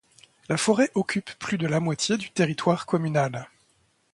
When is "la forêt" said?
0.49-0.89